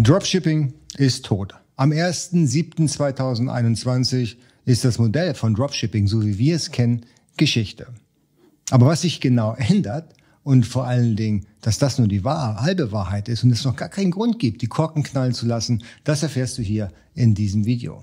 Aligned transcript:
Dropshipping 0.00 0.74
ist 0.96 1.26
tot. 1.26 1.54
Am 1.74 1.90
1.7.2021 1.90 4.36
ist 4.64 4.84
das 4.84 5.00
Modell 5.00 5.34
von 5.34 5.54
Dropshipping, 5.54 6.06
so 6.06 6.24
wie 6.24 6.38
wir 6.38 6.54
es 6.54 6.70
kennen, 6.70 7.04
Geschichte. 7.36 7.88
Aber 8.70 8.86
was 8.86 9.00
sich 9.00 9.20
genau 9.20 9.54
ändert 9.54 10.14
und 10.44 10.64
vor 10.64 10.86
allen 10.86 11.16
Dingen, 11.16 11.46
dass 11.62 11.78
das 11.78 11.98
nur 11.98 12.06
die 12.06 12.22
wahre, 12.22 12.60
halbe 12.60 12.92
Wahrheit 12.92 13.28
ist 13.28 13.42
und 13.42 13.50
es 13.50 13.64
noch 13.64 13.74
gar 13.74 13.88
keinen 13.88 14.12
Grund 14.12 14.38
gibt, 14.38 14.62
die 14.62 14.68
Korken 14.68 15.02
knallen 15.02 15.34
zu 15.34 15.46
lassen, 15.46 15.82
das 16.04 16.22
erfährst 16.22 16.58
du 16.58 16.62
hier 16.62 16.92
in 17.14 17.34
diesem 17.34 17.64
Video. 17.64 18.00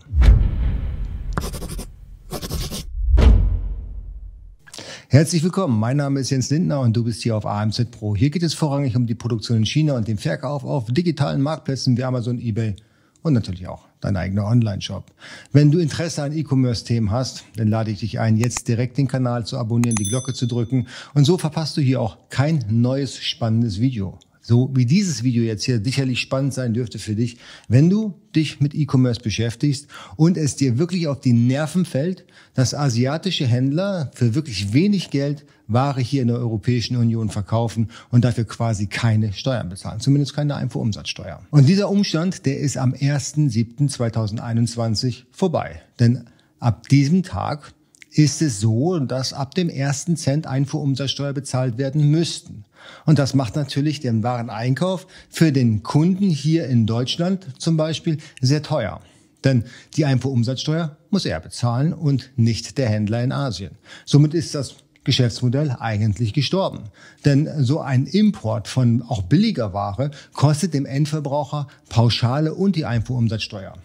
Herzlich 5.16 5.43
willkommen, 5.43 5.79
mein 5.79 5.95
Name 5.95 6.20
ist 6.20 6.29
Jens 6.29 6.50
Lindner 6.50 6.82
und 6.82 6.93
du 6.93 7.05
bist 7.05 7.23
hier 7.23 7.38
auf 7.38 7.45
AMZ 7.45 7.89
Pro. 7.89 8.18
Hier 8.18 8.29
geht 8.29 8.43
es 8.43 8.54
vorrangig 8.54 8.97
um 8.97 9.07
die 9.07 9.15
Produktion 9.15 9.59
in 9.59 9.65
China 9.65 9.93
und 9.93 10.09
den 10.09 10.18
Verkauf 10.18 10.65
auf 10.65 10.91
digitalen 10.91 11.41
Marktplätzen 11.41 11.95
wie 11.95 12.04
Amazon, 12.04 12.38
eBay 12.38 12.75
und 13.21 13.32
natürlich 13.32 13.65
auch 13.70 13.87
dein 14.01 14.18
eigener 14.18 14.46
Online-Shop. 14.46 15.14
Wenn 15.54 15.71
du 15.71 15.79
Interesse 15.79 16.21
an 16.21 16.36
E-Commerce-Themen 16.36 17.11
hast, 17.11 17.46
dann 17.56 17.70
lade 17.70 17.92
ich 17.92 18.01
dich 18.01 18.20
ein, 18.20 18.36
jetzt 18.36 18.68
direkt 18.68 18.97
den 18.97 19.07
Kanal 19.07 19.46
zu 19.46 19.57
abonnieren, 19.57 19.96
die 19.96 20.04
Glocke 20.04 20.33
zu 20.33 20.47
drücken 20.47 20.87
und 21.14 21.23
so 21.23 21.37
verpasst 21.37 21.78
du 21.78 21.82
hier 21.82 22.01
auch 22.01 22.18
kein 22.29 22.65
neues 22.68 23.18
spannendes 23.18 23.79
Video 23.79 24.20
so 24.48 24.70
wie 24.76 24.86
dieses 24.86 25.24
Video 25.24 25.44
jetzt 25.44 25.64
hier 25.64 25.84
sicherlich 25.84 26.20
spannend 26.20 26.54
sein 26.54 26.76
dürfte 26.76 27.00
für 27.00 27.16
dich, 27.16 27.38
wenn 27.68 27.90
du 27.90 28.14
dich 28.36 28.62
mit 28.62 28.76
E-Commerce 28.76 29.20
beschäftigst 29.20 29.88
und 30.18 30.38
es 30.38 30.56
dir 30.56 30.78
wirklich 30.78 31.08
auf 31.08 31.20
die 31.20 31.34
Nerven 31.34 31.84
fällt, 31.84 32.26
dass 32.54 32.76
asiatische 32.76 33.48
Händler 33.48 34.12
für 34.14 34.36
wirklich 34.36 34.72
wenig 34.72 35.09
Geld 35.09 35.48
Ware 35.68 36.00
hier 36.00 36.22
in 36.22 36.28
der 36.28 36.38
Europäischen 36.38 36.95
Union 36.95 37.30
verkaufen 37.30 37.90
und 38.12 38.23
dafür 38.23 38.45
quasi 38.45 38.86
keine 38.86 39.34
Steuern 39.34 39.70
bezahlen, 39.70 40.00
zumindest 40.00 40.36
keine 40.36 40.58
Einfuhrumsatzsteuer. 40.58 41.42
Und 41.50 41.68
dieser 41.68 41.90
Umstand, 41.90 42.46
der 42.46 42.59
ist 42.59 42.78
am 42.78 42.94
1.7.2021 42.94 45.23
vorbei. 45.32 45.82
Denn 46.00 46.26
ab 46.59 46.88
diesem 46.90 47.24
Tag 47.24 47.74
ist 48.12 48.44
es 48.44 48.59
so, 48.59 49.00
dass 49.00 49.34
ab 49.34 49.56
dem 49.56 49.70
ersten 49.70 50.18
Cent 50.18 50.46
Einfuhrumsatzsteuer 50.46 51.34
bezahlt 51.34 51.80
werden 51.80 52.12
müssten. 52.12 52.65
Und 53.05 53.19
das 53.19 53.33
macht 53.33 53.55
natürlich 53.55 54.00
den 54.00 54.23
Wareneinkauf 54.23 55.08
für 55.30 55.52
den 55.52 55.83
Kunden 55.83 56.30
hier 56.30 56.67
in 56.67 56.86
Deutschland 56.86 57.47
zum 57.59 57.78
Beispiel 57.78 58.17
sehr 58.41 58.64
teuer. 58.64 59.02
Denn 59.44 59.64
die 59.95 60.05
Einfuhrumsatzsteuer 60.05 60.97
muss 61.11 61.25
er 61.25 61.39
bezahlen 61.39 61.94
und 61.94 62.31
nicht 62.36 62.78
der 62.78 62.89
Händler 62.89 63.23
in 63.23 63.31
Asien. 63.31 63.72
Somit 64.06 64.33
ist 64.33 64.56
das 64.56 64.75
Geschäftsmodell 65.06 65.78
eigentlich 65.80 66.33
gestorben. 66.33 66.86
Denn 67.23 67.63
so 67.63 67.80
ein 67.80 68.08
Import 68.08 68.67
von 68.67 69.03
auch 69.03 69.22
billiger 69.22 69.72
Ware 69.72 70.11
kostet 70.33 70.73
dem 70.73 70.86
Endverbraucher 70.86 71.67
Pauschale 71.89 72.53
und 72.53 72.75
die 72.75 72.86
Einfuhrumsatzsteuer. 72.86 73.75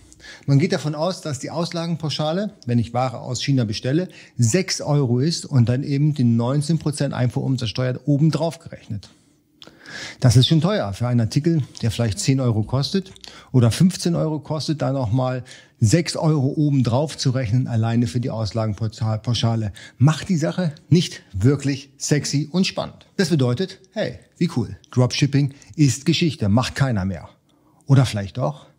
Man 0.46 0.58
geht 0.58 0.72
davon 0.72 0.94
aus, 0.94 1.20
dass 1.20 1.38
die 1.38 1.50
Auslagenpauschale, 1.50 2.54
wenn 2.66 2.78
ich 2.78 2.94
Ware 2.94 3.18
aus 3.18 3.42
China 3.42 3.64
bestelle, 3.64 4.08
6 4.38 4.80
Euro 4.82 5.20
ist 5.20 5.46
und 5.46 5.68
dann 5.68 5.82
eben 5.82 6.14
die 6.14 6.24
19% 6.24 7.12
Einfuhrumsatzsteuer 7.12 8.00
obendrauf 8.06 8.58
gerechnet. 8.58 9.10
Das 10.20 10.36
ist 10.36 10.48
schon 10.48 10.60
teuer 10.60 10.92
für 10.92 11.08
einen 11.08 11.20
Artikel, 11.20 11.62
der 11.82 11.90
vielleicht 11.90 12.18
10 12.18 12.40
Euro 12.40 12.62
kostet 12.62 13.12
oder 13.52 13.70
15 13.70 14.14
Euro 14.14 14.38
kostet, 14.38 14.82
dann 14.82 14.94
nochmal 14.94 15.44
6 15.80 16.16
Euro 16.16 16.48
obendrauf 16.56 17.16
zu 17.16 17.30
rechnen, 17.30 17.66
alleine 17.66 18.06
für 18.06 18.20
die 18.20 18.30
Auslagenpauschale. 18.30 19.72
Macht 19.98 20.28
die 20.28 20.36
Sache 20.36 20.72
nicht 20.88 21.22
wirklich 21.32 21.90
sexy 21.96 22.48
und 22.50 22.66
spannend. 22.66 23.06
Das 23.16 23.30
bedeutet, 23.30 23.80
hey, 23.92 24.18
wie 24.38 24.50
cool, 24.56 24.77
Dropshipping 24.90 25.55
ist 25.77 26.05
Geschichte, 26.05 26.48
macht 26.48 26.74
keiner 26.74 27.05
mehr. 27.05 27.28
Oder 27.86 28.06
vielleicht 28.06 28.38
doch? 28.38 28.69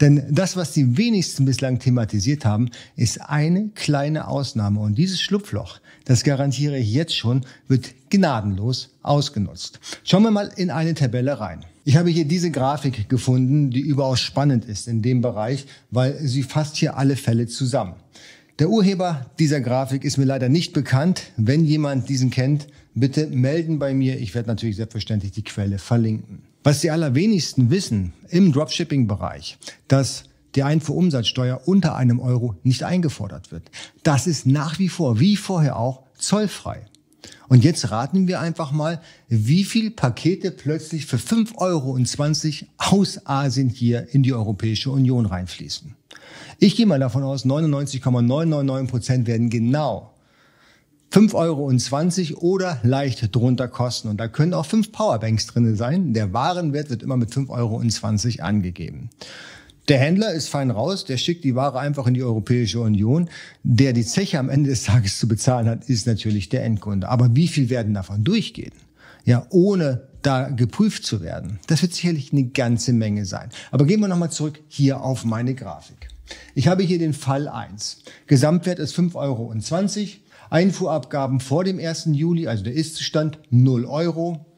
Denn 0.00 0.24
das, 0.30 0.56
was 0.56 0.72
die 0.72 0.96
wenigsten 0.96 1.44
bislang 1.44 1.78
thematisiert 1.78 2.44
haben, 2.44 2.70
ist 2.96 3.20
eine 3.20 3.68
kleine 3.74 4.28
Ausnahme. 4.28 4.80
Und 4.80 4.96
dieses 4.96 5.20
Schlupfloch, 5.20 5.80
das 6.04 6.24
garantiere 6.24 6.78
ich 6.78 6.92
jetzt 6.92 7.16
schon, 7.16 7.44
wird 7.68 7.94
gnadenlos 8.10 8.90
ausgenutzt. 9.02 9.80
Schauen 10.04 10.24
wir 10.24 10.30
mal 10.30 10.50
in 10.56 10.70
eine 10.70 10.94
Tabelle 10.94 11.40
rein. 11.40 11.64
Ich 11.84 11.96
habe 11.96 12.10
hier 12.10 12.24
diese 12.24 12.50
Grafik 12.50 13.08
gefunden, 13.08 13.70
die 13.70 13.80
überaus 13.80 14.20
spannend 14.20 14.64
ist 14.64 14.86
in 14.86 15.02
dem 15.02 15.20
Bereich, 15.20 15.66
weil 15.90 16.16
sie 16.20 16.42
fasst 16.42 16.76
hier 16.76 16.96
alle 16.96 17.16
Fälle 17.16 17.46
zusammen. 17.46 17.94
Der 18.58 18.68
Urheber 18.68 19.26
dieser 19.38 19.60
Grafik 19.60 20.04
ist 20.04 20.18
mir 20.18 20.24
leider 20.24 20.48
nicht 20.48 20.72
bekannt. 20.72 21.22
Wenn 21.36 21.64
jemand 21.64 22.08
diesen 22.08 22.30
kennt, 22.30 22.68
bitte 22.94 23.26
melden 23.26 23.78
bei 23.78 23.94
mir. 23.94 24.20
Ich 24.20 24.34
werde 24.34 24.48
natürlich 24.48 24.76
selbstverständlich 24.76 25.32
die 25.32 25.42
Quelle 25.42 25.78
verlinken. 25.78 26.42
Was 26.62 26.80
die 26.80 26.90
allerwenigsten 26.90 27.70
wissen 27.70 28.12
im 28.28 28.52
Dropshipping-Bereich, 28.52 29.58
dass 29.88 30.24
die 30.54 30.62
Einfuhrumsatzsteuer 30.62 31.62
unter 31.66 31.96
einem 31.96 32.20
Euro 32.20 32.56
nicht 32.62 32.82
eingefordert 32.84 33.52
wird. 33.52 33.70
Das 34.02 34.26
ist 34.26 34.46
nach 34.46 34.78
wie 34.78 34.88
vor, 34.88 35.18
wie 35.18 35.36
vorher 35.36 35.76
auch, 35.76 36.02
zollfrei. 36.18 36.86
Und 37.48 37.64
jetzt 37.64 37.90
raten 37.90 38.28
wir 38.28 38.40
einfach 38.40 38.72
mal, 38.72 39.00
wie 39.28 39.64
viel 39.64 39.90
Pakete 39.90 40.50
plötzlich 40.50 41.06
für 41.06 41.16
5,20 41.16 41.56
Euro 41.58 41.98
aus 42.78 43.26
Asien 43.26 43.68
hier 43.68 44.08
in 44.12 44.22
die 44.22 44.32
Europäische 44.32 44.90
Union 44.90 45.26
reinfließen. 45.26 45.94
Ich 46.58 46.76
gehe 46.76 46.86
mal 46.86 47.00
davon 47.00 47.22
aus, 47.22 47.44
99,999 47.44 48.90
Prozent 48.90 49.26
werden 49.26 49.50
genau 49.50 50.11
5,20 51.12 52.36
Euro 52.36 52.40
oder 52.40 52.78
leicht 52.82 53.34
drunter 53.36 53.68
kosten. 53.68 54.08
Und 54.08 54.16
da 54.18 54.28
können 54.28 54.54
auch 54.54 54.64
fünf 54.64 54.92
Powerbanks 54.92 55.46
drin 55.46 55.76
sein. 55.76 56.14
Der 56.14 56.32
Warenwert 56.32 56.88
wird 56.88 57.02
immer 57.02 57.18
mit 57.18 57.30
5,20 57.30 57.50
Euro 58.38 58.46
angegeben. 58.46 59.10
Der 59.88 59.98
Händler 59.98 60.32
ist 60.32 60.48
fein 60.48 60.70
raus, 60.70 61.04
der 61.04 61.18
schickt 61.18 61.44
die 61.44 61.54
Ware 61.54 61.80
einfach 61.80 62.06
in 62.06 62.14
die 62.14 62.22
Europäische 62.22 62.80
Union. 62.80 63.28
Der 63.62 63.92
die 63.92 64.06
Zeche 64.06 64.38
am 64.38 64.48
Ende 64.48 64.70
des 64.70 64.84
Tages 64.84 65.18
zu 65.18 65.28
bezahlen 65.28 65.68
hat, 65.68 65.84
ist 65.84 66.06
natürlich 66.06 66.48
der 66.48 66.64
Endkunde. 66.64 67.08
Aber 67.08 67.34
wie 67.36 67.48
viel 67.48 67.68
werden 67.68 67.92
davon 67.92 68.24
durchgehen? 68.24 68.72
Ja, 69.24 69.46
ohne 69.50 70.08
da 70.22 70.48
geprüft 70.48 71.04
zu 71.04 71.20
werden. 71.20 71.58
Das 71.66 71.82
wird 71.82 71.92
sicherlich 71.92 72.32
eine 72.32 72.44
ganze 72.44 72.92
Menge 72.92 73.26
sein. 73.26 73.50
Aber 73.70 73.84
gehen 73.84 74.00
wir 74.00 74.08
nochmal 74.08 74.30
zurück 74.30 74.60
hier 74.68 75.02
auf 75.02 75.24
meine 75.24 75.54
Grafik. 75.54 76.11
Ich 76.54 76.68
habe 76.68 76.82
hier 76.82 76.98
den 76.98 77.12
Fall 77.12 77.48
1. 77.48 78.02
Gesamtwert 78.26 78.78
ist 78.78 78.94
5,20 78.96 79.14
Euro. 79.16 79.54
Einfuhrabgaben 80.50 81.40
vor 81.40 81.64
dem 81.64 81.78
1. 81.78 82.10
Juli, 82.12 82.46
also 82.46 82.62
der 82.62 82.74
Ist-Stand 82.74 83.38
0 83.50 83.86
Euro, 83.86 84.51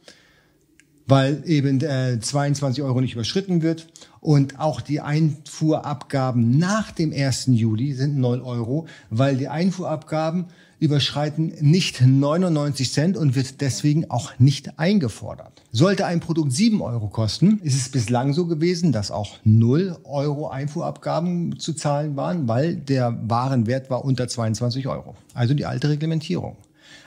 weil 1.07 1.43
eben 1.47 1.81
äh, 1.81 2.19
22 2.21 2.83
Euro 2.83 3.01
nicht 3.01 3.15
überschritten 3.15 3.63
wird. 3.63 3.89
Und 4.21 4.59
auch 4.59 4.81
die 4.81 5.01
Einfuhrabgaben 5.01 6.59
nach 6.59 6.93
dem 6.93 7.13
1. 7.13 7.49
Juli 7.49 7.93
sind 7.93 8.17
0 8.17 8.41
Euro, 8.41 8.87
weil 9.11 9.37
die 9.37 9.49
Einfuhrabgaben 9.49 10.47
überschreiten 10.79 11.53
nicht 11.61 12.01
99 12.01 12.93
Cent 12.93 13.17
und 13.17 13.35
wird 13.37 13.61
deswegen 13.61 14.11
auch 14.11 14.39
nicht 14.39 14.79
eingefordert. 14.79 15.63
Sollte 15.73 16.07
ein 16.07 16.21
Produkt 16.21 16.53
7 16.53 16.81
Euro 16.83 17.09
kosten, 17.09 17.61
ist 17.63 17.77
es 17.77 17.89
bislang 17.89 18.33
so 18.33 18.47
gewesen, 18.47 18.93
dass 18.93 19.11
auch 19.11 19.39
0 19.45 19.99
Euro 20.05 20.49
Einfuhrabgaben 20.49 21.59
zu 21.59 21.75
zahlen 21.75 22.17
waren, 22.17 22.49
weil 22.49 22.77
der 22.77 23.19
Warenwert 23.29 23.91
war 23.91 24.05
unter 24.05 24.29
22 24.29 24.87
Euro. 24.87 25.17
Also 25.33 25.55
die 25.55 25.67
alte 25.67 25.89
Reglementierung. 25.89 26.57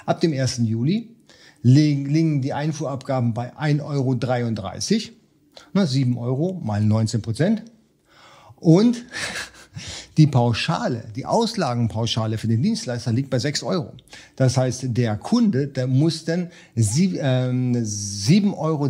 Ab 0.05 0.21
dem 0.21 0.33
1. 0.33 0.61
Juli 0.63 1.16
liegen 1.62 2.41
die 2.41 2.53
Einfuhrabgaben 2.53 3.34
bei 3.34 3.53
1,33 3.56 3.84
Euro. 3.84 4.18
7 5.85 6.18
Euro 6.18 6.59
mal 6.63 6.84
19 6.84 7.22
Prozent. 7.22 7.63
Und 8.56 9.06
die 10.18 10.28
Pauschale, 10.28 11.06
die 11.16 11.25
Auslagenpauschale 11.25 12.38
für 12.38 12.47
den 12.47 12.62
Dienstleister 12.62 13.12
liegt 13.12 13.29
bei 13.29 13.40
6 13.40 13.63
Euro. 13.63 13.94
Das 14.35 14.57
heißt, 14.57 14.97
der 14.97 15.16
Kunde, 15.18 15.68
der 15.68 15.88
muss 15.88 16.25
dann 16.25 16.50
7,33 16.75 18.53
Euro 18.57 18.89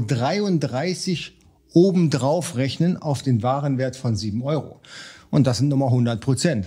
obendrauf 1.73 2.55
rechnen 2.55 2.97
auf 2.97 3.21
den 3.21 3.43
Warenwert 3.43 3.95
von 3.95 4.15
7 4.15 4.41
Euro. 4.41 4.79
Und 5.29 5.45
das 5.45 5.57
sind 5.57 5.67
nochmal 5.67 5.89
100 5.89 6.21
Prozent. 6.21 6.65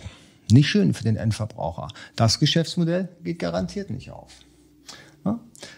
Nicht 0.50 0.68
schön 0.68 0.94
für 0.94 1.04
den 1.04 1.16
Endverbraucher. 1.16 1.88
Das 2.16 2.38
Geschäftsmodell 2.38 3.08
geht 3.24 3.38
garantiert 3.38 3.90
nicht 3.90 4.10
auf. 4.10 4.32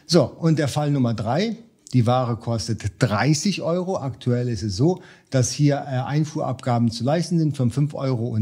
So, 0.06 0.24
und 0.24 0.58
der 0.58 0.68
Fall 0.68 0.90
Nummer 0.90 1.14
drei, 1.14 1.56
die 1.92 2.06
Ware 2.06 2.36
kostet 2.36 2.84
30 2.98 3.62
Euro. 3.62 3.98
Aktuell 3.98 4.48
ist 4.48 4.62
es 4.62 4.76
so, 4.76 5.02
dass 5.30 5.52
hier 5.52 5.76
äh, 5.76 5.98
Einfuhrabgaben 6.00 6.90
zu 6.90 7.04
leisten 7.04 7.38
sind 7.38 7.56
von 7.56 7.70
5,70 7.70 7.94
Euro 7.94 8.38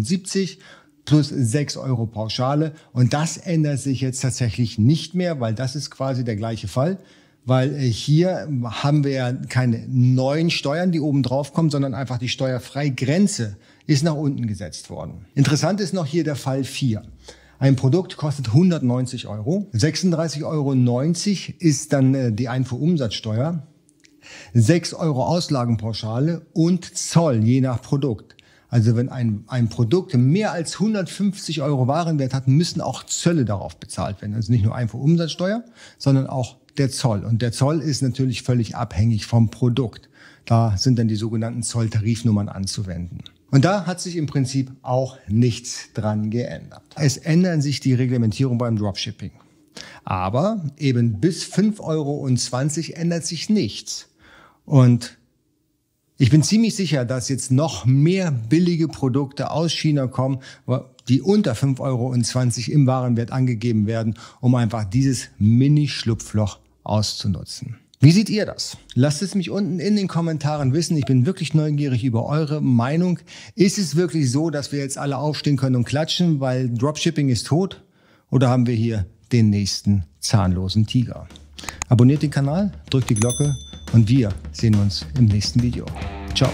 plus 1.05 1.29
6 1.29 1.77
Euro 1.77 2.07
Pauschale. 2.07 2.73
Und 2.93 3.13
das 3.13 3.37
ändert 3.37 3.81
sich 3.81 4.01
jetzt 4.01 4.21
tatsächlich 4.21 4.79
nicht 4.79 5.15
mehr, 5.15 5.41
weil 5.41 5.55
das 5.55 5.75
ist 5.75 5.91
quasi 5.91 6.25
der 6.25 6.37
gleiche 6.37 6.69
Fall. 6.69 6.99
Weil 7.45 7.75
äh, 7.75 7.81
hier 7.81 8.49
haben 8.65 9.03
wir 9.03 9.13
ja 9.13 9.33
keine 9.33 9.85
neuen 9.89 10.51
Steuern, 10.51 10.93
die 10.93 11.01
oben 11.01 11.25
drauf 11.25 11.53
kommen, 11.53 11.71
sondern 11.71 11.95
einfach 11.95 12.19
die 12.19 12.29
Steuerfreigrenze 12.29 13.57
ist 13.87 14.05
nach 14.05 14.15
unten 14.15 14.47
gesetzt 14.47 14.91
worden. 14.91 15.27
Interessant 15.35 15.81
ist 15.81 15.93
noch 15.93 16.07
hier 16.07 16.23
der 16.23 16.37
Fall 16.37 16.63
4. 16.63 17.03
Ein 17.61 17.77
Produkt 17.77 18.17
kostet 18.17 18.49
190 18.49 19.27
Euro. 19.27 19.69
36,90 19.75 20.45
Euro 20.47 20.73
ist 21.59 21.93
dann 21.93 22.15
äh, 22.15 22.33
die 22.33 22.49
Einfuhrumsatzsteuer. 22.49 23.67
6 24.55 24.95
Euro 24.95 25.27
Auslagenpauschale 25.27 26.47
und 26.55 26.87
Zoll 26.97 27.45
je 27.45 27.61
nach 27.61 27.83
Produkt. 27.83 28.35
Also 28.71 28.97
wenn 28.97 29.11
ein, 29.11 29.45
ein 29.47 29.69
Produkt 29.69 30.15
mehr 30.15 30.53
als 30.53 30.75
150 30.75 31.61
Euro 31.61 31.87
Warenwert 31.87 32.33
hat, 32.33 32.49
müssen 32.49 32.81
auch 32.81 33.05
Zölle 33.05 33.45
darauf 33.45 33.77
bezahlt 33.77 34.23
werden. 34.23 34.35
Also 34.35 34.53
nicht 34.53 34.65
nur 34.65 34.75
einfach 34.75 34.99
Umsatzsteuer, 34.99 35.63
sondern 35.99 36.29
auch 36.29 36.57
der 36.79 36.91
Zoll. 36.91 37.27
Und 37.27 37.43
der 37.43 37.53
Zoll 37.53 37.81
ist 37.83 38.01
natürlich 38.01 38.43
völlig 38.43 38.75
abhängig 38.75 39.27
vom 39.27 39.51
Produkt. 39.51 40.09
Da 40.47 40.79
sind 40.79 40.99
dann 40.99 41.09
die 41.09 41.17
sogenannten 41.17 41.63
Zolltarifnummern 41.63 42.49
anzuwenden. 42.49 43.23
Und 43.51 43.65
da 43.65 43.87
hat 43.87 44.01
sich 44.01 44.17
im 44.17 44.27
Prinzip 44.27 44.71
auch 44.83 45.19
nichts 45.29 45.93
dran 45.95 46.31
geändert. 46.31 46.83
Es 46.95 47.17
ändern 47.17 47.63
sich 47.63 47.81
die 47.81 47.95
Reglementierung 47.95 48.59
beim 48.59 48.77
Dropshipping. 48.77 49.33
Aber 50.05 50.65
eben 50.77 51.21
bis 51.21 51.45
5,20 51.45 51.81
Euro 51.81 52.29
ändert 52.97 53.27
sich 53.27 53.49
nichts. 53.49 54.09
Und 54.65 55.19
ich 56.17 56.31
bin 56.31 56.43
ziemlich 56.43 56.77
sicher, 56.77 57.05
dass 57.05 57.29
jetzt 57.29 57.51
noch 57.51 57.87
mehr 57.87 58.31
billige 58.31 58.89
Produkte 58.89 59.51
aus 59.51 59.73
China 59.73 60.07
kommen, 60.07 60.41
die 61.09 61.23
unter 61.23 61.55
5,20 61.55 61.81
Euro 61.81 62.15
im 62.75 62.87
Warenwert 62.87 63.33
angegeben 63.33 63.87
werden, 63.87 64.17
um 64.41 64.55
einfach 64.55 64.85
dieses 64.85 65.29
Mini-Schlupfloch 65.39 66.59
auszunutzen. 66.85 67.79
Wie 68.03 68.13
seht 68.13 68.31
ihr 68.31 68.47
das? 68.47 68.79
Lasst 68.95 69.21
es 69.21 69.35
mich 69.35 69.51
unten 69.51 69.79
in 69.79 69.95
den 69.95 70.09
Kommentaren 70.09 70.73
wissen. 70.73 70.97
Ich 70.97 71.05
bin 71.05 71.27
wirklich 71.27 71.53
neugierig 71.53 72.03
über 72.03 72.25
eure 72.25 72.63
Meinung. 72.63 73.19
Ist 73.55 73.77
es 73.77 73.95
wirklich 73.95 74.33
so, 74.33 74.49
dass 74.49 74.73
wir 74.73 74.79
jetzt 74.79 74.97
alle 74.97 75.19
aufstehen 75.19 75.59
können 75.59 75.77
und 75.77 75.85
klatschen, 75.85 76.41
weil 76.41 76.71
Dropshipping 76.71 77.29
ist 77.29 77.47
tot? 77.47 77.85
Oder 78.31 78.49
haben 78.49 78.67
wir 78.67 78.75
hier 78.75 79.05
den 79.33 79.51
nächsten 79.51 80.05
zahnlosen 80.19 80.87
Tiger? 80.87 81.29
Abonniert 81.91 82.23
den 82.23 82.31
Kanal, 82.31 82.73
drückt 82.89 83.11
die 83.11 83.15
Glocke 83.17 83.55
und 83.93 84.09
wir 84.09 84.31
sehen 84.51 84.77
uns 84.77 85.05
im 85.19 85.27
nächsten 85.27 85.63
Video. 85.63 85.85
Ciao. 86.35 86.51